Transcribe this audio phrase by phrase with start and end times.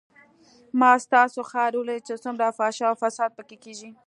[0.79, 3.89] ما ستاسو ښار وليد چې څومره فحشا او فساد پکښې کېږي.